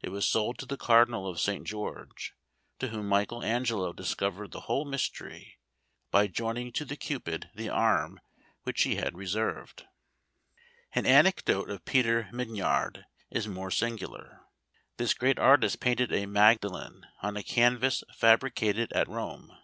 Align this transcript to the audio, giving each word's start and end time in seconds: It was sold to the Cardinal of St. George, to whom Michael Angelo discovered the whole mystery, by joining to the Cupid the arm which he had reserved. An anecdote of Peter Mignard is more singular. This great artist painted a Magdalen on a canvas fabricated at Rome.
It 0.00 0.08
was 0.08 0.26
sold 0.26 0.58
to 0.58 0.66
the 0.66 0.76
Cardinal 0.76 1.28
of 1.28 1.38
St. 1.38 1.64
George, 1.64 2.34
to 2.80 2.88
whom 2.88 3.06
Michael 3.08 3.44
Angelo 3.44 3.92
discovered 3.92 4.50
the 4.50 4.62
whole 4.62 4.84
mystery, 4.84 5.60
by 6.10 6.26
joining 6.26 6.72
to 6.72 6.84
the 6.84 6.96
Cupid 6.96 7.48
the 7.54 7.68
arm 7.68 8.18
which 8.64 8.82
he 8.82 8.96
had 8.96 9.16
reserved. 9.16 9.86
An 10.94 11.06
anecdote 11.06 11.70
of 11.70 11.84
Peter 11.84 12.28
Mignard 12.32 13.04
is 13.30 13.46
more 13.46 13.70
singular. 13.70 14.40
This 14.96 15.14
great 15.14 15.38
artist 15.38 15.78
painted 15.78 16.12
a 16.12 16.26
Magdalen 16.26 17.06
on 17.22 17.36
a 17.36 17.44
canvas 17.44 18.02
fabricated 18.16 18.92
at 18.92 19.06
Rome. 19.08 19.56